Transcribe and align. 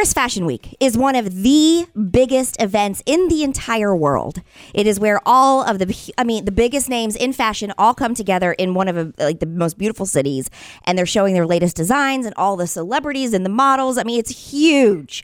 Paris 0.00 0.14
Fashion 0.14 0.46
Week 0.46 0.74
is 0.80 0.96
one 0.96 1.14
of 1.14 1.42
the 1.42 1.84
biggest 2.10 2.56
events 2.58 3.02
in 3.04 3.28
the 3.28 3.42
entire 3.42 3.94
world. 3.94 4.40
It 4.72 4.86
is 4.86 4.98
where 4.98 5.20
all 5.26 5.62
of 5.62 5.78
the, 5.78 6.14
I 6.16 6.24
mean, 6.24 6.46
the 6.46 6.52
biggest 6.52 6.88
names 6.88 7.14
in 7.16 7.34
fashion 7.34 7.74
all 7.76 7.92
come 7.92 8.14
together 8.14 8.52
in 8.52 8.72
one 8.72 8.88
of 8.88 8.96
uh, 8.96 9.12
like 9.18 9.40
the 9.40 9.46
most 9.46 9.76
beautiful 9.76 10.06
cities, 10.06 10.48
and 10.84 10.96
they're 10.96 11.04
showing 11.04 11.34
their 11.34 11.46
latest 11.46 11.76
designs 11.76 12.24
and 12.24 12.34
all 12.38 12.56
the 12.56 12.66
celebrities 12.66 13.34
and 13.34 13.44
the 13.44 13.50
models. 13.50 13.98
I 13.98 14.04
mean, 14.04 14.18
it's 14.18 14.50
huge, 14.50 15.22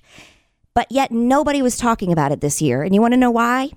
but 0.75 0.87
yet 0.93 1.11
nobody 1.11 1.63
was 1.63 1.79
talking 1.79 2.13
about 2.13 2.31
it 2.31 2.43
this 2.43 2.61
year. 2.61 2.83
And 2.83 2.95
you 2.95 3.01
want 3.01 3.15
to 3.15 3.19
know 3.19 3.31
why? 3.31 3.71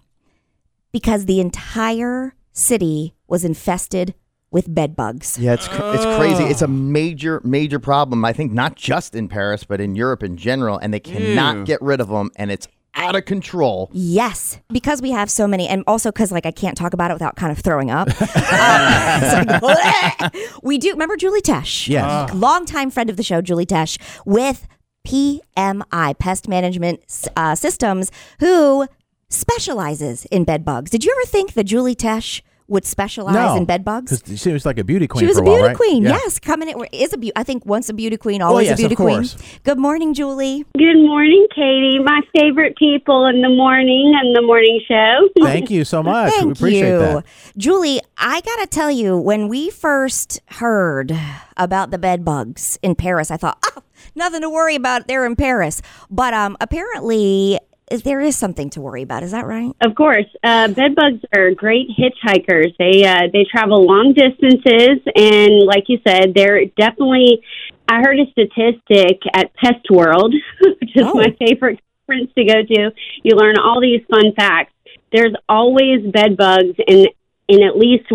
Because 0.91 1.27
the 1.27 1.39
entire 1.39 2.35
city 2.51 3.15
was 3.25 3.45
infested 3.45 4.15
with 4.51 4.73
bed 4.73 4.95
bugs. 4.95 5.37
Yeah, 5.39 5.53
it's 5.53 5.67
cr- 5.67 5.81
it's 5.93 6.05
crazy. 6.17 6.43
It's 6.45 6.61
a 6.61 6.67
major 6.67 7.41
major 7.43 7.79
problem. 7.79 8.25
I 8.25 8.33
think 8.33 8.51
not 8.51 8.75
just 8.75 9.15
in 9.15 9.27
Paris, 9.27 9.63
but 9.63 9.79
in 9.81 9.95
Europe 9.95 10.23
in 10.23 10.37
general, 10.37 10.77
and 10.77 10.93
they 10.93 10.99
cannot 10.99 11.57
Ew. 11.57 11.65
get 11.65 11.81
rid 11.81 11.99
of 12.01 12.07
them, 12.09 12.31
and 12.35 12.51
it's 12.51 12.67
out 12.95 13.15
of 13.15 13.23
control. 13.25 13.89
Yes, 13.93 14.59
because 14.69 15.01
we 15.01 15.11
have 15.11 15.29
so 15.29 15.47
many, 15.47 15.67
and 15.67 15.83
also 15.85 16.11
because 16.11 16.31
like 16.31 16.45
I 16.47 16.51
can't 16.51 16.75
talk 16.75 16.93
about 16.93 17.11
it 17.11 17.13
without 17.13 17.35
kind 17.35 17.51
of 17.51 17.59
throwing 17.59 17.91
up. 17.91 18.07
Uh, 18.19 19.19
it's 19.21 19.61
like, 19.61 20.35
we 20.63 20.77
do 20.77 20.91
remember 20.91 21.15
Julie 21.15 21.41
Tesh, 21.41 21.87
Yes. 21.87 22.33
longtime 22.33 22.89
friend 22.89 23.09
of 23.09 23.17
the 23.17 23.23
show, 23.23 23.41
Julie 23.41 23.65
Tesh, 23.65 23.97
with 24.25 24.67
PMI 25.07 26.17
Pest 26.17 26.47
Management 26.47 27.01
uh, 27.37 27.55
Systems, 27.55 28.11
who 28.39 28.87
specializes 29.29 30.25
in 30.25 30.43
bed 30.43 30.65
bugs. 30.65 30.89
Did 30.91 31.05
you 31.05 31.11
ever 31.11 31.25
think 31.29 31.53
that 31.53 31.65
Julie 31.65 31.95
Tesh 31.95 32.41
would 32.69 32.85
specialize 32.85 33.57
in 33.57 33.65
bed 33.65 33.83
bugs? 33.83 34.21
Because 34.21 34.39
she 34.41 34.51
was 34.51 34.65
like 34.65 34.77
a 34.77 34.83
beauty 34.83 35.07
queen 35.07 35.21
She 35.21 35.25
was 35.27 35.37
for 35.37 35.43
a 35.43 35.47
a 35.47 35.49
while, 35.49 35.55
beauty 35.57 35.67
right? 35.67 35.75
queen. 35.77 36.03
Yeah. 36.03 36.09
Yes, 36.11 36.39
coming 36.39 36.69
in 36.69 36.85
is 36.93 37.13
a 37.13 37.17
beauty. 37.17 37.33
I 37.35 37.43
think 37.43 37.65
once 37.65 37.89
a 37.89 37.93
beauty 37.93 38.17
queen, 38.17 38.41
always 38.41 38.67
yes, 38.67 38.79
a 38.79 38.81
beauty 38.81 38.93
of 38.93 38.97
queen. 38.97 39.25
Good 39.63 39.79
morning, 39.79 40.13
Julie. 40.13 40.65
Good 40.77 40.97
morning, 40.97 41.47
Katie. 41.53 41.99
My 41.99 42.21
favorite 42.37 42.77
people 42.77 43.25
in 43.25 43.41
the 43.41 43.49
morning 43.49 44.13
and 44.19 44.35
the 44.35 44.41
morning 44.41 44.81
show. 44.87 45.29
Thank 45.43 45.69
you 45.69 45.83
so 45.83 46.03
much. 46.03 46.31
Thank 46.33 46.45
we 46.45 46.51
appreciate 46.51 46.89
you. 46.89 46.99
that. 46.99 47.25
Julie, 47.57 48.01
I 48.17 48.41
got 48.41 48.57
to 48.57 48.67
tell 48.67 48.91
you, 48.91 49.17
when 49.17 49.47
we 49.47 49.69
first 49.69 50.39
heard 50.47 51.11
about 51.57 51.91
the 51.91 51.97
bed 51.97 52.23
bugs 52.23 52.77
in 52.81 52.95
Paris, 52.95 53.31
I 53.31 53.37
thought, 53.37 53.57
oh, 53.65 53.83
nothing 54.15 54.41
to 54.41 54.49
worry 54.49 54.75
about. 54.75 55.07
They're 55.07 55.25
in 55.25 55.35
Paris. 55.35 55.81
But 56.09 56.33
um, 56.33 56.55
apparently, 56.61 57.59
there 57.89 58.19
is 58.21 58.37
something 58.37 58.69
to 58.71 58.81
worry 58.81 59.01
about. 59.01 59.23
Is 59.23 59.31
that 59.31 59.45
right? 59.45 59.71
Of 59.81 59.95
course, 59.95 60.25
uh, 60.43 60.67
bed 60.69 60.95
bugs 60.95 61.21
are 61.35 61.51
great 61.51 61.87
hitchhikers. 61.89 62.75
They 62.77 63.05
uh, 63.05 63.27
they 63.33 63.45
travel 63.51 63.85
long 63.85 64.13
distances, 64.13 64.99
and 65.15 65.61
like 65.65 65.85
you 65.87 65.99
said, 66.07 66.33
they're 66.35 66.65
definitely. 66.77 67.41
I 67.87 68.01
heard 68.01 68.19
a 68.19 68.29
statistic 68.31 69.19
at 69.33 69.51
Pest 69.55 69.89
World, 69.89 70.33
which 70.61 70.95
is 70.95 71.03
Oh. 71.07 71.15
my 71.15 71.35
favorite 71.39 71.79
conference 72.07 72.31
to 72.37 72.45
go 72.45 72.61
to. 72.63 72.91
You 73.23 73.35
learn 73.35 73.57
all 73.57 73.81
these 73.81 74.01
fun 74.11 74.31
facts. 74.35 74.73
There's 75.11 75.33
always 75.47 76.05
bed 76.11 76.37
bugs 76.37 76.75
in 76.87 77.07
in 77.47 77.63
at 77.63 77.77
least 77.77 78.05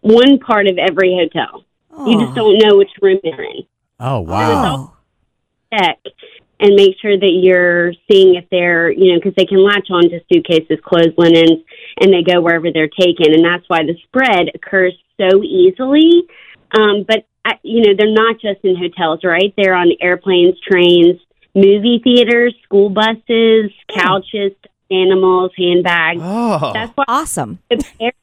one 0.00 0.38
part 0.40 0.66
of 0.66 0.78
every 0.78 1.14
hotel. 1.14 1.64
You 2.06 2.18
just 2.20 2.34
don't 2.34 2.58
know 2.58 2.76
which 2.78 2.90
room 3.02 3.18
they're 3.22 3.42
in. 3.42 3.62
Oh, 4.00 4.20
wow. 4.20 4.94
Oh. 5.72 5.76
check 5.78 5.98
and 6.60 6.76
make 6.76 6.94
sure 7.00 7.18
that 7.18 7.32
you're 7.42 7.92
seeing 8.10 8.34
if 8.34 8.44
they're, 8.50 8.90
you 8.90 9.12
know, 9.12 9.18
because 9.18 9.34
they 9.36 9.46
can 9.46 9.64
latch 9.64 9.88
on 9.90 10.02
to 10.10 10.20
suitcases, 10.30 10.78
clothes, 10.84 11.14
linens, 11.16 11.64
and 11.98 12.12
they 12.12 12.22
go 12.22 12.40
wherever 12.40 12.70
they're 12.70 12.86
taken. 12.88 13.32
And 13.32 13.44
that's 13.44 13.64
why 13.68 13.82
the 13.82 13.96
spread 14.04 14.50
occurs 14.54 14.94
so 15.18 15.42
easily. 15.42 16.24
Um, 16.78 17.04
but, 17.08 17.26
I, 17.44 17.54
you 17.62 17.82
know, 17.82 17.94
they're 17.96 18.12
not 18.12 18.38
just 18.40 18.60
in 18.62 18.76
hotels, 18.76 19.20
right? 19.24 19.54
They're 19.56 19.74
on 19.74 19.90
airplanes, 20.02 20.60
trains, 20.60 21.18
movie 21.54 22.00
theaters, 22.04 22.54
school 22.62 22.90
buses, 22.90 23.72
couches, 23.88 24.52
animals, 24.90 25.52
handbags. 25.56 26.20
Oh, 26.22 26.72
That's 26.74 26.92
why 26.94 27.04
Awesome. 27.08 27.58
the 27.70 27.82
Paris 27.98 28.14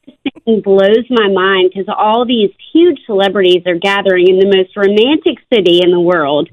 thing 0.46 0.62
blows 0.62 1.06
my 1.10 1.30
mind 1.30 1.72
because 1.74 1.92
all 1.96 2.26
these 2.26 2.52
huge 2.72 3.00
celebrities 3.06 3.64
are 3.66 3.76
gathering 3.76 4.28
in 4.28 4.38
the 4.38 4.46
most 4.46 4.76
romantic 4.76 5.40
city 5.52 5.81
in 5.84 5.92
the 5.92 6.00
world. 6.00 6.50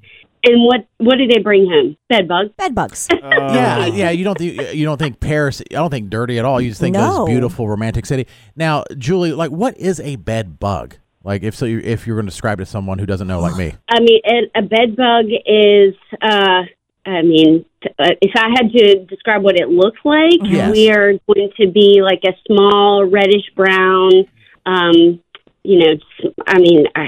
And 0.47 0.63
what 0.65 0.87
what 0.99 1.17
do 1.17 1.27
they 1.27 1.39
bring 1.39 1.67
home? 1.67 1.97
Bed 2.09 2.29
bugs. 2.29 2.51
Bed 2.57 2.75
bugs. 2.75 3.09
yeah, 3.23 3.87
yeah. 3.87 4.11
You 4.11 4.25
don't 4.25 4.37
think 4.39 4.75
you 4.75 4.85
don't 4.85 4.99
think 4.99 5.21
Paris? 5.21 5.61
I 5.71 5.75
don't 5.75 5.91
think 5.91 6.11
dirty 6.11 6.39
at 6.39 6.45
all. 6.45 6.61
You 6.61 6.69
just 6.71 6.81
think 6.81 6.95
No. 6.95 7.25
this 7.25 7.33
beautiful 7.33 7.69
romantic 7.69 8.07
city. 8.07 8.27
Now, 8.57 8.85
Julie, 8.99 9.33
like, 9.33 9.51
what 9.51 9.77
is 9.79 10.01
a 10.01 10.17
bed 10.17 10.59
bug? 10.59 10.97
Like, 11.23 11.43
if 11.43 11.55
so, 11.55 11.65
if 11.65 12.07
you're 12.07 12.17
going 12.17 12.27
to 12.27 12.31
describe 12.31 12.61
it 12.61 12.65
to 12.67 12.71
someone 12.71 12.99
who 12.99 13.07
doesn't 13.07 13.27
know, 13.27 13.41
like 13.41 13.57
me. 13.57 13.75
I 13.89 14.01
mean, 14.01 14.21
it, 14.25 14.51
a 14.55 14.63
bed 14.63 14.95
bug 14.97 15.25
is. 15.47 15.95
Uh, 16.21 16.65
I 17.07 17.21
mean, 17.23 17.65
t- 17.83 17.91
uh, 17.99 18.11
if 18.23 18.31
I 18.35 18.49
had 18.51 18.71
to 18.73 19.05
describe 19.07 19.43
what 19.43 19.57
it 19.57 19.69
looks 19.69 19.99
like, 20.05 20.41
Yes. 20.43 20.73
we 20.73 20.91
are 20.91 21.13
going 21.27 21.51
to 21.61 21.71
be 21.71 22.01
like 22.03 22.21
a 22.27 22.33
small 22.47 23.05
reddish 23.07 23.45
brown. 23.57 24.25
Um, 24.67 25.21
you 25.63 25.79
know, 25.79 25.93
s- 25.93 26.33
I 26.47 26.59
mean, 26.59 26.87
a 26.97 27.07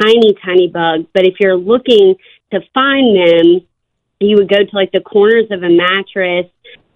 tiny, 0.00 0.34
tiny 0.44 0.68
bug. 0.68 1.06
But 1.14 1.26
if 1.26 1.34
you're 1.40 1.56
looking 1.56 2.14
to 2.52 2.60
find 2.72 3.16
them, 3.16 3.66
you 4.20 4.36
would 4.36 4.48
go 4.48 4.64
to 4.64 4.76
like 4.76 4.92
the 4.92 5.00
corners 5.00 5.46
of 5.50 5.62
a 5.62 5.68
mattress, 5.68 6.46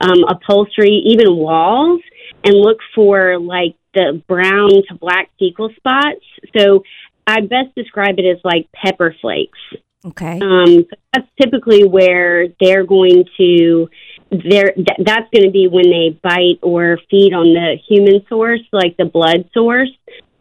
um, 0.00 0.24
upholstery, 0.28 1.02
even 1.06 1.36
walls, 1.36 2.00
and 2.44 2.54
look 2.54 2.78
for 2.94 3.38
like 3.38 3.76
the 3.94 4.22
brown 4.26 4.70
to 4.88 4.94
black 4.94 5.30
fecal 5.38 5.70
spots. 5.76 6.24
So 6.56 6.82
I 7.26 7.40
best 7.40 7.74
describe 7.76 8.18
it 8.18 8.24
as 8.24 8.38
like 8.44 8.68
pepper 8.72 9.14
flakes. 9.20 9.58
Okay. 10.04 10.40
Um, 10.40 10.86
that's 11.12 11.28
typically 11.40 11.86
where 11.86 12.48
they're 12.60 12.84
going 12.84 13.24
to. 13.36 13.90
They're, 14.30 14.72
th- 14.72 15.04
that's 15.04 15.28
going 15.34 15.44
to 15.44 15.50
be 15.50 15.66
when 15.66 15.90
they 15.90 16.18
bite 16.22 16.60
or 16.62 16.98
feed 17.10 17.34
on 17.34 17.52
the 17.52 17.76
human 17.88 18.24
source, 18.28 18.60
like 18.72 18.96
the 18.96 19.04
blood 19.04 19.50
source. 19.52 19.90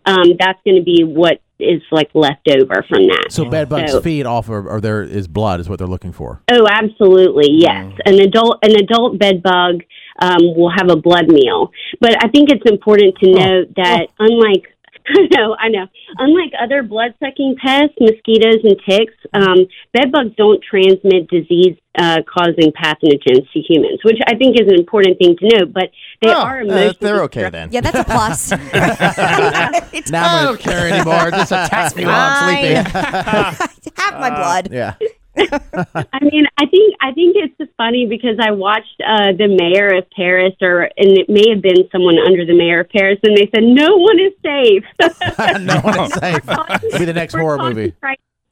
Um, 0.06 0.34
that's 0.40 0.60
going 0.64 0.78
to 0.78 0.84
be 0.84 1.04
what 1.04 1.42
is 1.60 1.82
like 1.92 2.10
left 2.14 2.48
over 2.50 2.84
from 2.88 3.08
that. 3.08 3.28
So 3.30 3.46
bed 3.50 3.70
bugs 3.70 3.92
So- 3.92 4.02
feed 4.02 4.26
off 4.26 4.50
of, 4.50 4.66
or 4.66 4.80
there 4.82 5.04
is 5.04 5.28
blood, 5.28 5.60
is 5.60 5.70
what 5.70 5.80
they're 5.80 5.88
looking 5.88 6.12
for. 6.14 6.42
Oh, 6.52 6.66
absolutely, 6.70 7.48
yes. 7.52 7.92
An 8.06 8.20
adult 8.20 8.60
an 8.64 8.76
adult 8.76 9.20
bed 9.20 9.44
bug 9.44 9.84
um, 10.22 10.40
will 10.56 10.72
have 10.76 10.90
a 10.90 10.96
blood 10.96 11.28
meal, 11.28 11.72
but 12.02 12.24
I 12.24 12.28
think 12.30 12.50
it's 12.52 12.70
important 12.70 13.16
to 13.24 13.32
note 13.32 13.68
that 13.76 14.08
unlike 14.20 14.64
I 15.18 15.28
know, 15.36 15.56
I 15.60 15.70
know. 15.70 15.88
Unlike 16.18 16.52
other 16.62 16.84
blood 16.84 17.14
sucking 17.20 17.56
pests, 17.64 17.96
mosquitoes 18.00 18.60
and 18.64 18.76
ticks, 18.88 19.14
um, 19.34 19.66
bed 19.94 20.12
bugs 20.12 20.36
don't 20.38 20.64
transmit 20.64 21.28
disease 21.30 21.78
uh, 21.98 22.20
causing 22.32 22.72
pathogens 22.72 23.52
to 23.52 23.60
humans, 23.60 24.00
which 24.04 24.20
I 24.28 24.36
think 24.36 24.60
is 24.62 24.68
an 24.68 24.76
important 24.76 25.18
thing 25.18 25.36
to 25.38 25.58
note. 25.58 25.74
But 25.74 25.90
they 26.22 26.30
Oh, 26.30 26.42
are 26.42 26.62
Uh, 26.62 26.94
they're 27.00 27.24
okay 27.24 27.50
then. 27.50 27.70
Yeah, 27.72 27.82
that's 27.82 27.98
a 28.00 28.04
plus. 28.04 28.52
Now 30.12 30.38
I 30.38 30.44
don't 30.44 30.60
care 30.60 30.88
anymore. 30.88 31.32
Just 31.32 31.52
attack 31.52 31.96
me 31.96 32.06
while 32.06 32.16
I'm 32.16 32.56
sleeping. 32.56 33.94
Have 33.98 34.20
my 34.20 34.30
blood. 34.30 34.70
Yeah. 34.72 34.96
I 35.38 36.20
mean, 36.22 36.46
I 36.58 36.66
think 36.66 36.96
I 37.02 37.14
think 37.14 37.36
it's 37.38 37.58
just 37.58 37.72
funny 37.78 38.06
because 38.06 38.38
I 38.42 38.52
watched 38.52 39.02
uh, 39.06 39.32
the 39.38 39.48
mayor 39.48 39.98
of 39.98 40.10
Paris, 40.12 40.54
or 40.62 40.84
and 40.84 41.18
it 41.18 41.30
may 41.30 41.50
have 41.54 41.62
been 41.62 41.88
someone 41.92 42.18
under 42.18 42.46
the 42.46 42.56
mayor 42.56 42.82
of 42.82 42.90
Paris, 42.90 43.20
and 43.24 43.38
they 43.38 43.50
said 43.54 43.64
no 43.64 43.98
one 43.98 44.20
is 44.20 44.34
safe. 44.44 44.84
no 45.62 45.80
one 45.82 46.00
is 46.06 46.14
safe. 46.14 46.44
It'll 46.84 47.00
be 47.00 47.06
the 47.06 47.14
next 47.14 47.34
horror 47.36 47.58
movie. 47.58 47.94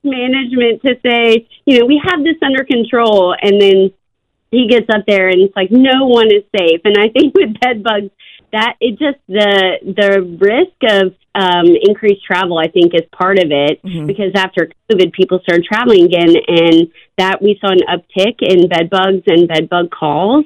Management 0.03 0.81
to 0.83 0.95
say, 1.03 1.47
you 1.65 1.79
know, 1.79 1.85
we 1.85 2.01
have 2.05 2.23
this 2.23 2.37
under 2.41 2.63
control, 2.63 3.35
and 3.41 3.59
then 3.59 3.91
he 4.51 4.67
gets 4.67 4.87
up 4.93 5.03
there 5.07 5.27
and 5.29 5.41
it's 5.41 5.55
like 5.55 5.71
no 5.71 6.05
one 6.05 6.27
is 6.27 6.43
safe. 6.57 6.81
And 6.85 6.95
I 6.97 7.09
think 7.09 7.35
with 7.35 7.59
bed 7.59 7.83
bugs, 7.83 8.11
that 8.51 8.75
it 8.79 8.91
just 8.91 9.19
the 9.27 9.77
the 9.83 10.21
risk 10.39 10.77
of 10.93 11.13
um, 11.37 11.67
increased 11.83 12.25
travel, 12.25 12.57
I 12.57 12.67
think, 12.67 12.95
is 12.95 13.05
part 13.11 13.37
of 13.37 13.51
it 13.51 13.79
because 13.83 14.31
after 14.35 14.69
COVID, 14.89 15.13
people 15.13 15.39
started 15.43 15.65
traveling 15.65 16.05
again, 16.05 16.33
and 16.47 16.87
that 17.17 17.41
we 17.41 17.59
saw 17.61 17.69
an 17.69 17.85
uptick 17.87 18.41
in 18.41 18.67
bed 18.67 18.89
bugs 18.89 19.21
and 19.27 19.47
bed 19.47 19.69
bug 19.69 19.91
calls. 19.91 20.45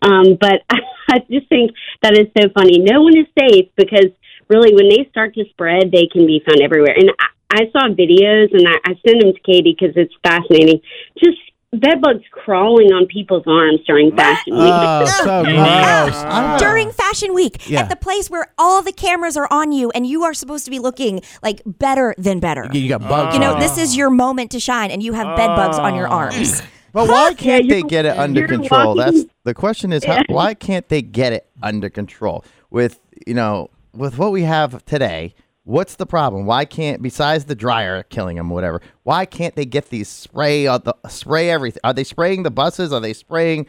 Um, 0.00 0.38
but 0.40 0.62
I 1.10 1.18
just 1.30 1.48
think 1.48 1.72
that 2.02 2.16
is 2.16 2.28
so 2.38 2.48
funny. 2.54 2.78
No 2.78 3.02
one 3.02 3.18
is 3.18 3.26
safe 3.38 3.68
because 3.76 4.08
really, 4.48 4.74
when 4.74 4.88
they 4.88 5.06
start 5.10 5.34
to 5.34 5.44
spread, 5.50 5.92
they 5.92 6.08
can 6.10 6.26
be 6.26 6.42
found 6.46 6.62
everywhere. 6.62 6.94
And 6.96 7.10
I, 7.20 7.26
I 7.52 7.70
saw 7.72 7.88
videos, 7.92 8.48
and 8.56 8.66
I, 8.66 8.80
I 8.84 8.94
sent 9.04 9.20
them 9.20 9.34
to 9.34 9.40
Katie 9.44 9.76
because 9.78 9.94
it's 9.96 10.14
fascinating. 10.24 10.80
Just 11.22 11.36
bed 11.72 12.00
bugs 12.00 12.24
crawling 12.32 12.92
on 12.92 13.06
people's 13.06 13.44
arms 13.46 13.80
during 13.86 14.14
fashion 14.16 14.52
oh, 14.54 14.64
week. 14.64 14.72
Oh, 14.72 15.24
so 15.24 15.44
gross. 15.44 15.54
Ah. 15.54 16.56
During 16.58 16.90
Fashion 16.90 17.32
Week, 17.32 17.68
Yeah. 17.68 17.82
at 17.82 17.88
the 17.88 17.96
place 17.96 18.28
where 18.28 18.52
all 18.58 18.82
the 18.82 18.92
cameras 18.92 19.36
are 19.36 19.46
on 19.52 19.70
you 19.70 19.90
and 19.90 20.06
you 20.06 20.24
are 20.24 20.34
supposed 20.34 20.64
to 20.64 20.70
be 20.70 20.80
looking 20.80 21.20
like 21.42 21.62
better 21.64 22.14
than 22.18 22.40
better. 22.40 22.68
You 22.72 22.88
got 22.88 23.02
bugs. 23.02 23.34
You 23.34 23.40
know, 23.40 23.58
this 23.58 23.78
is 23.78 23.96
your 23.96 24.10
moment 24.10 24.50
to 24.52 24.60
shine, 24.60 24.90
and 24.90 25.02
you 25.02 25.12
have 25.12 25.36
bed 25.36 25.48
bugs 25.48 25.78
on 25.78 25.94
your 25.94 26.08
ah. 26.08 26.16
arms. 26.30 26.62
But 26.92 27.06
why 27.08 27.34
can't 27.38 27.66
Yeah, 27.66 27.74
they 27.76 27.82
get 27.82 28.04
it 28.04 28.18
under 28.18 28.48
control? 28.48 28.96
walking- 28.96 29.14
That's 29.14 29.32
the 29.44 29.54
question 29.54 29.92
is 29.92 30.02
how, 30.04 30.24
why 30.28 30.54
can't 30.54 30.88
they 30.88 31.02
get 31.02 31.32
it 31.32 31.48
under 31.62 31.88
control 31.88 32.44
with, 32.68 32.98
you 33.28 33.34
know, 33.34 33.70
with 33.94 34.18
what 34.18 34.32
we 34.32 34.42
have 34.42 34.84
today 34.86 35.36
What's 35.64 35.96
the 35.96 36.06
problem? 36.06 36.46
Why 36.46 36.64
can't 36.64 37.02
besides 37.02 37.44
the 37.44 37.54
dryer 37.54 38.02
killing 38.04 38.36
them, 38.36 38.48
whatever? 38.48 38.80
Why 39.02 39.26
can't 39.26 39.54
they 39.56 39.66
get 39.66 39.90
these 39.90 40.08
spray 40.08 40.66
uh, 40.66 40.78
the 40.78 40.94
spray 41.08 41.50
everything? 41.50 41.80
Are 41.84 41.92
they 41.92 42.04
spraying 42.04 42.44
the 42.44 42.50
buses? 42.50 42.92
Are 42.92 43.00
they 43.00 43.12
spraying? 43.12 43.66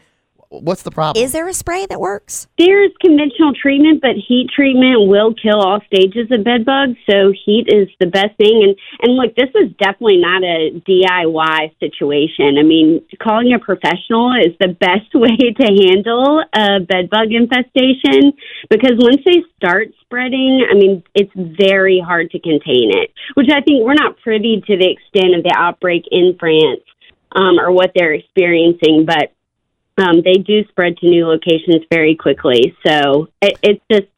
What's 0.60 0.82
the 0.82 0.90
problem? 0.90 1.22
Is 1.22 1.32
there 1.32 1.48
a 1.48 1.54
spray 1.54 1.86
that 1.86 1.98
works? 1.98 2.46
There's 2.58 2.92
conventional 3.00 3.54
treatment, 3.54 4.02
but 4.02 4.16
heat 4.16 4.50
treatment 4.54 5.08
will 5.08 5.32
kill 5.32 5.60
all 5.60 5.80
stages 5.86 6.28
of 6.30 6.44
bed 6.44 6.66
bugs. 6.66 6.98
So 7.08 7.32
heat 7.32 7.68
is 7.68 7.88
the 8.00 8.06
best 8.06 8.36
thing. 8.36 8.60
And 8.60 8.76
and 9.00 9.16
look, 9.16 9.34
this 9.34 9.48
is 9.54 9.72
definitely 9.78 10.18
not 10.18 10.44
a 10.44 10.76
DIY 10.84 11.78
situation. 11.80 12.60
I 12.60 12.62
mean, 12.62 13.00
calling 13.22 13.54
a 13.54 13.58
professional 13.58 14.36
is 14.36 14.52
the 14.60 14.76
best 14.80 15.08
way 15.14 15.36
to 15.40 15.66
handle 15.88 16.44
a 16.52 16.80
bed 16.80 17.08
bug 17.08 17.32
infestation 17.32 18.36
because 18.68 19.00
once 19.00 19.24
they 19.24 19.40
start 19.56 19.88
spreading, 20.02 20.66
I 20.70 20.74
mean, 20.74 21.02
it's 21.14 21.32
very 21.34 22.02
hard 22.04 22.30
to 22.32 22.38
contain 22.38 22.92
it. 22.92 23.10
Which 23.34 23.48
I 23.48 23.62
think 23.62 23.84
we're 23.84 23.94
not 23.94 24.20
privy 24.20 24.62
to 24.66 24.76
the 24.76 24.90
extent 24.90 25.34
of 25.34 25.44
the 25.44 25.54
outbreak 25.56 26.04
in 26.10 26.36
France 26.38 26.84
um, 27.34 27.58
or 27.58 27.72
what 27.72 27.92
they're 27.94 28.12
experiencing, 28.12 29.06
but 29.06 29.32
um, 29.98 30.22
they 30.22 30.34
do 30.34 30.64
spread 30.68 30.96
to 30.98 31.06
new 31.06 31.26
locations 31.26 31.84
very 31.90 32.14
quickly. 32.16 32.76
So 32.86 33.28
it, 33.40 33.58
it's 33.62 33.82
just, 33.90 34.08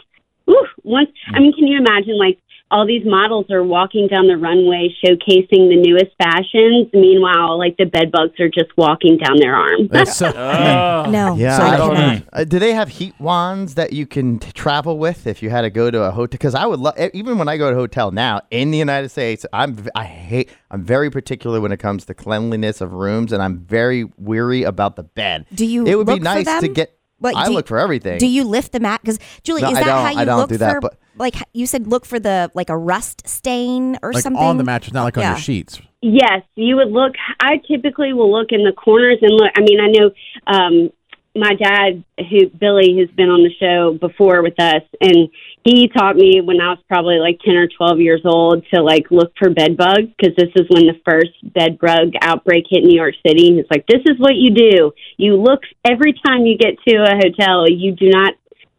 oof, 0.49 0.69
once, 0.83 1.11
I 1.33 1.41
mean, 1.41 1.53
can 1.53 1.67
you 1.67 1.79
imagine 1.79 2.19
like 2.19 2.39
all 2.71 2.87
these 2.87 3.03
models 3.05 3.47
are 3.51 3.63
walking 3.63 4.09
down 4.09 4.27
the 4.27 4.37
runway 4.37 4.89
showcasing 5.05 5.69
the 5.69 5.77
newest 5.77 6.11
fashions. 6.21 6.89
Meanwhile, 6.93 7.57
like 7.59 7.77
the 7.77 7.85
bed 7.85 8.11
bugs 8.11 8.41
are 8.41 8.49
just 8.49 8.77
walking 8.77 9.17
down 9.19 9.37
their 9.39 9.55
arm. 9.55 9.87
That's 9.91 10.17
so, 10.17 10.27
Oh. 10.35 11.09
No. 11.09 11.37
Yeah, 11.37 11.57
So 11.59 11.63
I 11.63 11.75
I 11.75 11.77
don't 11.77 11.95
know. 11.95 12.21
Uh, 12.33 12.45
do 12.45 12.59
they 12.59 12.73
have 12.73 12.89
heat 12.89 13.15
wands 13.21 13.75
that 13.75 13.93
you 13.93 14.07
can 14.07 14.39
t- 14.41 14.51
travel 14.53 14.99
with 14.99 15.27
if 15.27 15.43
you 15.43 15.51
had 15.51 15.61
to 15.63 15.71
go 15.71 15.91
to 15.91 16.03
a 16.03 16.11
hotel? 16.11 16.27
Because 16.33 16.55
I 16.55 16.67
would 16.67 16.81
love, 16.81 16.95
even 17.13 17.39
when 17.39 17.49
I 17.49 17.59
go 17.59 17.71
to 17.71 17.77
a 17.77 17.79
hotel 17.79 18.11
now 18.11 18.41
in 18.51 18.71
the 18.73 18.79
United 18.79 19.11
States, 19.11 19.47
I'm 19.53 19.75
v- 19.75 19.91
I 19.95 20.05
hate, 20.05 20.51
I'm 20.71 20.83
very 20.83 21.11
particular 21.11 21.61
when 21.61 21.71
it 21.71 21.79
comes 21.79 22.07
to 22.07 22.15
cleanliness 22.15 22.81
of 22.81 22.93
rooms, 22.93 23.31
and 23.33 23.41
I'm 23.43 23.59
very 23.59 24.05
weary 24.19 24.65
about 24.65 24.97
the 24.97 25.05
bed. 25.05 25.47
Do 25.55 25.65
you 25.67 25.87
It 25.87 25.95
would 25.97 26.07
look 26.09 26.17
be 26.19 26.25
nice 26.25 26.61
to 26.61 26.69
get. 26.69 26.97
Like, 27.21 27.37
I 27.37 27.45
do 27.45 27.51
you- 27.53 27.57
look 27.59 27.69
for 27.69 27.79
everything. 27.79 28.19
Do 28.19 28.27
you 28.27 28.43
lift 28.45 28.73
the 28.73 28.81
mat? 28.81 29.01
Because 29.03 29.19
Julie, 29.45 29.63
No, 29.63 29.71
is 29.71 29.79
I 29.79 29.85
that 29.85 29.91
how 30.07 30.11
you 30.11 30.19
I 30.19 30.25
don't 30.25 30.39
look 30.41 30.49
do 30.49 30.57
that, 30.59 30.75
for? 30.75 30.81
but- 30.81 30.99
like 31.17 31.37
you 31.53 31.67
said, 31.67 31.87
look 31.87 32.05
for 32.05 32.19
the 32.19 32.51
like 32.55 32.71
a 32.71 32.77
rust 32.77 33.27
stain 33.27 33.99
or 34.03 34.13
like 34.13 34.23
something 34.23 34.43
on 34.43 34.57
the 34.59 34.65
mattress, 34.65 34.93
not 34.93 35.05
like 35.05 35.17
on 35.17 35.23
Yeah. 35.23 35.31
your 35.31 35.39
sheets. 35.39 35.81
Yes, 36.03 36.43
you 36.55 36.77
would 36.77 36.91
look. 36.93 37.15
I 37.41 37.61
typically 37.67 38.13
will 38.13 38.31
look 38.31 38.49
in 38.51 38.65
the 38.65 38.73
corners 38.73 39.19
and 39.23 39.33
look. 39.33 39.51
I 39.57 39.61
mean, 39.63 39.81
I 39.81 39.89
know 39.89 40.11
um, 40.47 40.93
my 41.35 41.55
dad, 41.55 42.05
who 42.31 42.49
Billy, 42.51 42.99
has 43.01 43.09
been 43.17 43.29
on 43.29 43.43
the 43.43 43.51
show 43.59 43.97
before 43.99 44.43
with 44.43 44.61
us, 44.61 44.83
and 45.01 45.29
he 45.65 45.89
taught 45.89 46.15
me 46.15 46.41
when 46.43 46.61
I 46.61 46.69
was 46.71 46.79
probably 46.89 47.19
like 47.19 47.41
ten 47.45 47.57
or 47.57 47.69
twelve 47.69 48.01
years 48.01 48.21
old 48.25 48.65
to 48.73 48.83
like 48.83 49.11
look 49.11 49.33
for 49.39 49.49
bed 49.51 49.77
bugs 49.77 50.13
because 50.17 50.37
this 50.37 50.51
is 50.57 50.67
when 50.69 50.87
the 50.87 51.01
first 51.05 51.33
bed 51.55 51.79
bug 51.79 52.13
outbreak 52.21 52.67
hit 52.69 52.85
New 52.85 52.95
York 52.95 53.15
City. 53.27 53.57
He's 53.57 53.67
like, 53.71 53.87
"This 53.87 54.03
is 54.05 54.19
what 54.19 54.35
you 54.37 54.51
do. 54.51 54.93
You 55.17 55.37
look 55.37 55.63
every 55.85 56.13
time 56.13 56.45
you 56.45 56.59
get 56.59 56.77
to 56.87 56.97
a 57.03 57.17
hotel. 57.17 57.69
You 57.69 57.93
do 57.93 58.11
not 58.11 58.35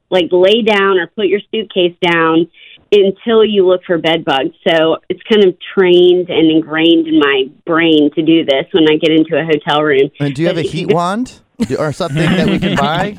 like 0.10 0.26
lay 0.32 0.62
down 0.62 0.98
or 1.00 1.08
put 1.08 1.28
your 1.28 1.42
suitcase 1.52 1.96
down." 2.02 2.50
until 2.92 3.44
you 3.44 3.68
look 3.68 3.82
for 3.86 3.98
bed 3.98 4.24
bugs. 4.24 4.56
So 4.70 4.98
it's 5.10 5.20
kind 5.24 5.44
of 5.44 5.56
trained 5.74 6.30
and 6.30 6.50
ingrained 6.50 7.08
in 7.08 7.20
my 7.20 7.46
brain 7.66 8.10
to 8.16 8.22
do 8.22 8.46
this 8.46 8.66
when 8.72 8.84
I 8.90 8.96
get 8.98 9.12
into 9.12 9.36
a 9.38 9.44
hotel 9.44 9.82
room. 9.82 10.12
and 10.20 10.34
do 10.34 10.44
you 10.44 10.48
have 10.48 10.58
a 10.58 10.62
heat 10.62 10.86
wand 10.94 11.42
or 11.78 11.92
something 11.92 12.22
that 12.24 12.48
we 12.48 12.58
can 12.60 12.76
buy? 12.78 13.18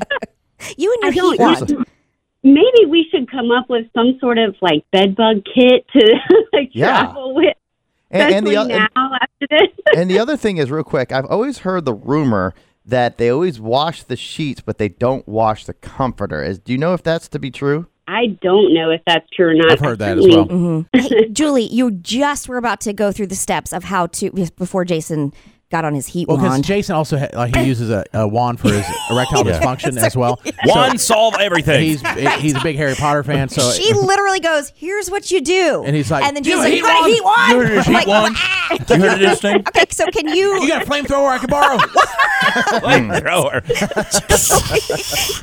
You 0.77 0.97
and 1.03 1.13
your 1.13 1.23
don't 1.25 1.31
heat 1.33 1.39
wand. 1.75 1.85
Maybe 2.43 2.85
we 2.87 3.07
should 3.11 3.29
come 3.29 3.51
up 3.51 3.69
with 3.69 3.85
some 3.93 4.17
sort 4.19 4.37
of 4.39 4.55
like 4.61 4.83
bed 4.91 5.15
bug 5.15 5.43
kit 5.53 5.85
to 5.93 6.15
like 6.53 6.69
Yeah. 6.71 7.03
travel 7.03 7.35
with, 7.35 7.55
And, 8.09 8.33
and 8.33 8.47
the 8.47 8.55
o- 8.57 8.63
now 8.67 8.87
after 8.95 9.47
this. 9.49 9.67
and 9.95 10.09
the 10.09 10.17
other 10.17 10.37
thing 10.37 10.57
is, 10.57 10.71
real 10.71 10.83
quick, 10.85 11.11
I've 11.11 11.25
always 11.25 11.59
heard 11.59 11.85
the 11.85 11.93
rumor 11.93 12.55
that 12.87 13.17
they 13.17 13.29
always 13.29 13.59
wash 13.59 14.03
the 14.03 14.15
sheets, 14.15 14.61
but 14.61 14.77
they 14.77 14.89
don't 14.89 15.27
wash 15.27 15.65
the 15.65 15.73
comforter. 15.73 16.43
Is 16.43 16.59
do 16.59 16.71
you 16.71 16.77
know 16.77 16.93
if 16.93 17.03
that's 17.03 17.27
to 17.29 17.39
be 17.39 17.51
true? 17.51 17.87
I 18.09 18.37
don't 18.41 18.73
know 18.73 18.89
if 18.89 19.01
that's 19.05 19.29
true 19.31 19.49
or 19.49 19.53
not. 19.53 19.69
I've 19.71 19.79
heard 19.79 19.99
that 19.99 20.17
as 20.17 20.23
Certainly- 20.23 20.37
well. 20.47 20.85
Mm-hmm. 20.93 20.99
Hey, 20.99 21.29
Julie, 21.29 21.67
you 21.67 21.91
just 21.91 22.47
were 22.47 22.57
about 22.57 22.79
to 22.81 22.93
go 22.93 23.11
through 23.11 23.27
the 23.27 23.35
steps 23.35 23.73
of 23.73 23.83
how 23.83 24.07
to 24.07 24.31
before 24.57 24.85
Jason 24.85 25.33
got 25.69 25.83
on 25.85 25.93
his 25.93 26.07
heat 26.07 26.27
Well, 26.27 26.37
because 26.37 26.51
wand. 26.51 26.63
Jason 26.63 26.95
also 26.95 27.17
ha- 27.17 27.27
like 27.33 27.55
he 27.55 27.63
uses 27.65 27.89
a, 27.89 28.05
a 28.13 28.27
wand 28.27 28.59
for 28.59 28.69
his 28.69 28.85
erectile 29.09 29.45
Yeah. 29.45 29.59
dysfunction 29.59 29.97
as 29.97 30.15
well. 30.15 30.39
One 30.65 30.97
solve 30.97 31.35
everything. 31.39 31.81
He's 31.83 32.01
he's 32.39 32.55
a 32.55 32.61
big 32.61 32.75
Harry 32.77 32.95
Potter 32.95 33.23
fan, 33.23 33.49
so 33.49 33.71
she 33.71 33.91
literally 33.93 34.39
goes, 34.39 34.71
"Here's 34.75 35.09
what 35.11 35.29
you 35.31 35.41
do," 35.41 35.83
And 35.85 35.95
he's 35.95 36.09
like, 36.09 36.23
and 36.23 36.35
then 36.35 36.43
"You 36.43 36.51
Jason's 36.51 36.65
a 36.65 36.69
like, 36.69 36.71
heat 36.73 36.77
"You 36.77 36.83
got 36.83 36.97
a 36.97 37.01
wand? 37.01 37.13
heat 37.13 37.23
wand." 37.23 37.51
You 37.51 37.57
heard 37.67 37.77
of 37.79 37.85
heat 37.85 37.93
like, 37.93 38.07
wand? 38.07 38.35
"Ah." 38.37 38.77
you 38.89 38.95
heard 38.95 39.13
of 39.13 39.19
this 39.19 39.41
thing? 39.41 39.55
Okay, 39.67 39.85
so 39.89 40.05
can 40.07 40.27
you 40.29 40.61
you 40.61 40.67
got 40.69 40.83
a 40.83 40.85
flamethrower 40.85 41.29
I 41.29 41.37
can 41.39 41.49
borrow. 41.49 41.77
Flamethrower. 42.77 43.61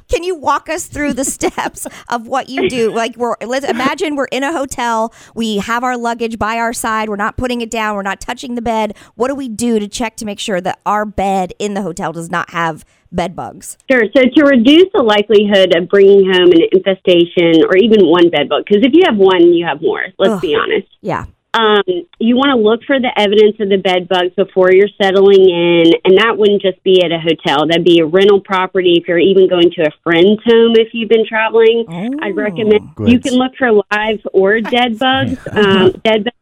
can 0.09 0.23
you 0.23 0.35
walk 0.35 0.69
us 0.69 0.87
through 0.87 1.12
the 1.12 1.25
steps 1.25 1.87
of 2.09 2.26
what 2.26 2.49
you 2.49 2.69
do? 2.69 2.91
Like 2.93 3.17
we're 3.17 3.35
let's 3.44 3.67
imagine 3.67 4.17
we're 4.17 4.25
in 4.26 4.43
a 4.43 4.53
hotel, 4.53 5.12
we 5.35 5.59
have 5.59 5.85
our 5.85 5.97
luggage 5.97 6.38
by 6.38 6.56
our 6.59 6.73
side, 6.73 7.09
we're 7.09 7.17
not 7.17 7.37
putting 7.37 7.61
it 7.61 7.71
down, 7.71 7.94
we're 7.97 8.03
not 8.03 8.21
touching 8.21 8.55
the 8.55 8.62
bed. 8.62 8.97
What 9.17 9.29
do 9.29 9.35
we 9.35 9.49
do 9.49 9.79
to 9.79 9.88
check 9.88 10.13
to 10.16 10.25
make 10.25 10.38
sure 10.38 10.61
that 10.61 10.81
our 10.87 11.05
bed 11.05 11.52
in 11.58 11.75
the 11.75 11.82
hotel 11.82 12.12
does 12.12 12.31
not 12.31 12.50
have 12.50 12.84
bed 13.12 13.34
bugs? 13.37 13.76
Sure. 13.90 14.02
So 14.16 14.22
to 14.22 14.44
reduce 14.44 14.87
the 14.94 15.02
likelihood 15.02 15.75
of 15.76 15.88
bringing 15.88 16.25
home 16.32 16.50
an 16.52 16.62
infestation 16.72 17.64
or 17.69 17.76
even 17.76 18.06
one 18.06 18.31
bed 18.31 18.49
bug, 18.49 18.64
because 18.69 18.84
if 18.84 18.93
you 18.94 19.02
have 19.06 19.16
one, 19.16 19.52
you 19.52 19.66
have 19.66 19.81
more. 19.82 20.02
Let's 20.19 20.34
Ugh. 20.34 20.40
be 20.43 20.55
honest. 20.56 20.88
Yeah. 21.00 21.26
um, 21.55 21.82
you 22.19 22.34
want 22.34 22.50
to 22.50 22.56
look 22.61 22.81
for 22.84 22.99
the 22.99 23.12
evidence 23.16 23.55
of 23.61 23.69
the 23.69 23.76
bed 23.76 24.08
bugs 24.08 24.34
before 24.34 24.72
you're 24.72 24.90
settling 25.00 25.49
in, 25.49 25.93
and 26.05 26.19
that 26.19 26.37
wouldn't 26.37 26.61
just 26.62 26.82
be 26.82 27.00
at 27.05 27.12
a 27.12 27.20
hotel. 27.20 27.69
That'd 27.69 27.84
be 27.84 28.00
a 28.00 28.06
rental 28.06 28.40
property. 28.40 28.94
If 29.00 29.06
you're 29.06 29.20
even 29.20 29.49
going 29.49 29.70
to 29.76 29.82
a 29.82 29.90
friend's 30.02 30.43
home, 30.44 30.75
if 30.75 30.88
you've 30.93 31.08
been 31.08 31.25
traveling, 31.25 31.87
I'd 32.20 32.34
recommend 32.34 32.96
good. 32.96 33.08
you 33.08 33.20
can 33.20 33.34
look 33.34 33.52
for 33.56 33.70
live 33.70 34.19
or 34.32 34.61
dead 34.61 34.99
bugs. 35.05 35.38
um, 35.52 35.93
dead 36.02 36.25
bugs, 36.25 36.37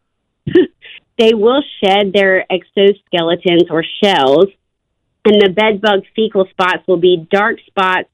they 1.22 1.34
will 1.34 1.62
shed 1.78 2.12
their 2.12 2.44
exoskeletons 2.50 3.70
or 3.70 3.84
shells, 4.02 4.46
and 5.24 5.40
the 5.40 5.50
bed 5.50 5.80
bug 5.80 6.00
fecal 6.16 6.46
spots 6.50 6.82
will 6.88 6.96
be 6.96 7.28
dark 7.30 7.58
spots 7.66 8.08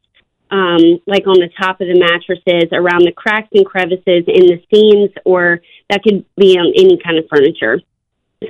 um, 0.51 1.01
like 1.07 1.27
on 1.27 1.39
the 1.41 1.49
top 1.59 1.81
of 1.81 1.89
the 1.89 1.99
mattresses, 1.99 2.69
around 2.73 3.05
the 3.05 3.13
cracks 3.13 3.49
and 3.53 3.65
crevices 3.65 4.25
in 4.27 4.45
the 4.47 4.61
seams, 4.73 5.11
or 5.25 5.61
that 5.89 6.03
could 6.03 6.25
be 6.37 6.59
on 6.59 6.73
any 6.77 6.99
kind 7.03 7.19
of 7.19 7.25
furniture. 7.31 7.81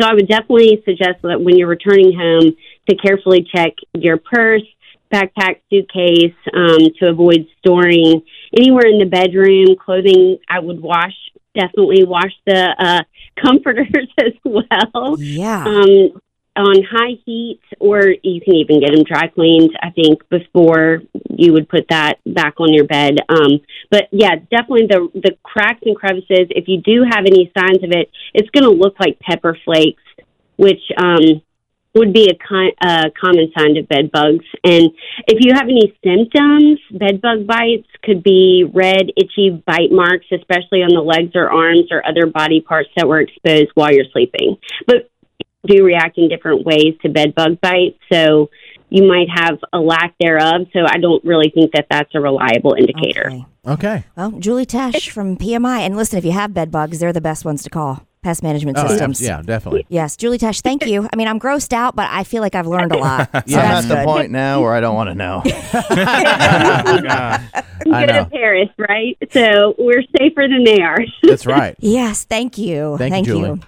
So 0.00 0.06
I 0.06 0.14
would 0.14 0.28
definitely 0.28 0.82
suggest 0.84 1.22
that 1.22 1.40
when 1.40 1.56
you're 1.56 1.68
returning 1.68 2.12
home 2.18 2.56
to 2.88 2.96
carefully 2.96 3.46
check 3.54 3.74
your 3.94 4.16
purse, 4.16 4.66
backpack, 5.12 5.60
suitcase 5.70 6.36
um, 6.52 6.78
to 6.98 7.08
avoid 7.08 7.46
storing 7.58 8.22
anywhere 8.56 8.86
in 8.86 8.98
the 8.98 9.06
bedroom. 9.06 9.76
Clothing, 9.76 10.38
I 10.48 10.58
would 10.60 10.80
wash, 10.80 11.14
definitely 11.54 12.04
wash 12.04 12.32
the 12.46 12.74
uh, 12.78 13.02
comforters 13.42 13.88
as 14.18 14.32
well 14.44 15.16
Yeah. 15.18 15.64
um, 15.64 16.20
on 16.56 16.82
high 16.82 17.16
heat, 17.24 17.60
or 17.78 18.02
you 18.22 18.40
can 18.40 18.54
even 18.56 18.80
get 18.80 18.92
them 18.92 19.04
dry 19.04 19.28
cleaned. 19.28 19.78
I 19.80 19.90
think 19.90 20.28
before 20.28 21.02
you 21.30 21.52
would 21.52 21.68
put 21.68 21.86
that 21.90 22.18
back 22.26 22.54
on 22.58 22.74
your 22.74 22.84
bed. 22.84 23.18
Um, 23.28 23.60
but 23.90 24.08
yeah, 24.10 24.34
definitely 24.50 24.88
the 24.88 25.08
the 25.14 25.36
cracks 25.44 25.82
and 25.84 25.94
crevices. 25.94 26.48
If 26.50 26.66
you 26.66 26.80
do 26.82 27.04
have 27.08 27.26
any 27.26 27.52
signs 27.56 27.84
of 27.84 27.92
it, 27.92 28.10
it's 28.34 28.50
going 28.50 28.64
to 28.64 28.70
look 28.70 28.96
like 28.98 29.20
pepper 29.20 29.56
flakes, 29.64 30.02
which 30.56 30.82
um, 30.96 31.42
would 31.94 32.12
be 32.12 32.28
a, 32.30 32.34
con- 32.36 32.72
a 32.82 33.10
common 33.18 33.50
sign 33.56 33.76
of 33.76 33.88
bed 33.88 34.10
bugs. 34.12 34.44
And 34.62 34.90
if 35.26 35.38
you 35.40 35.52
have 35.54 35.64
any 35.64 35.92
symptoms, 36.04 36.78
bed 36.92 37.20
bug 37.20 37.46
bites 37.46 37.88
could 38.04 38.22
be 38.22 38.64
red, 38.72 39.10
itchy 39.16 39.62
bite 39.66 39.90
marks, 39.90 40.26
especially 40.32 40.82
on 40.82 40.94
the 40.94 41.00
legs 41.00 41.32
or 41.34 41.50
arms 41.50 41.86
or 41.90 42.06
other 42.06 42.26
body 42.26 42.60
parts 42.60 42.90
that 42.96 43.08
were 43.08 43.20
exposed 43.20 43.70
while 43.74 43.92
you're 43.92 44.04
sleeping. 44.12 44.56
But 44.86 45.10
do 45.66 45.84
react 45.84 46.18
in 46.18 46.28
different 46.28 46.64
ways 46.64 46.94
to 47.02 47.08
bed 47.08 47.34
bug 47.34 47.60
bites. 47.60 47.98
So 48.12 48.50
you 48.90 49.06
might 49.06 49.28
have 49.34 49.58
a 49.72 49.78
lack 49.78 50.14
thereof. 50.20 50.66
So 50.72 50.80
I 50.86 50.98
don't 50.98 51.24
really 51.24 51.50
think 51.50 51.72
that 51.72 51.86
that's 51.90 52.14
a 52.14 52.20
reliable 52.20 52.74
indicator. 52.74 53.26
Okay. 53.26 53.46
okay. 53.66 54.04
Well, 54.16 54.32
Julie 54.32 54.66
Tesh 54.66 55.10
from 55.10 55.36
PMI. 55.36 55.80
And 55.80 55.96
listen, 55.96 56.18
if 56.18 56.24
you 56.24 56.32
have 56.32 56.54
bed 56.54 56.70
bugs, 56.70 57.00
they're 57.00 57.12
the 57.12 57.20
best 57.20 57.44
ones 57.44 57.62
to 57.64 57.70
call. 57.70 58.06
Pest 58.28 58.42
management 58.42 58.76
Oh, 58.76 58.86
systems. 58.88 59.22
yeah, 59.22 59.40
definitely. 59.40 59.86
Yes, 59.88 60.14
Julie 60.14 60.36
Tesh, 60.36 60.60
thank 60.60 60.84
you. 60.84 61.08
I 61.10 61.16
mean, 61.16 61.26
I'm 61.28 61.40
grossed 61.40 61.72
out, 61.72 61.96
but 61.96 62.08
I 62.10 62.24
feel 62.24 62.42
like 62.42 62.54
I've 62.54 62.66
learned 62.66 62.92
a 62.92 62.98
lot. 62.98 63.30
So 63.32 63.38
I'm 63.38 63.44
that's 63.46 63.90
at 63.90 64.00
the 64.00 64.04
point 64.04 64.30
now 64.30 64.60
where 64.60 64.74
I 64.74 64.80
don't 64.80 64.94
want 64.94 65.08
to 65.08 65.14
know. 65.14 65.40
I 65.46 67.40
Go 67.84 68.12
know. 68.12 68.24
to 68.24 68.30
Paris, 68.30 68.68
right? 68.76 69.16
So 69.32 69.74
we're 69.78 70.02
safer 70.18 70.46
than 70.46 70.64
they 70.64 70.82
are. 70.82 70.98
That's 71.22 71.46
right. 71.46 71.74
Yes, 71.78 72.24
thank 72.24 72.58
you. 72.58 72.96
Thank 72.98 73.16
you, 73.26 73.32
Julie. 73.32 73.48
you. 73.48 73.60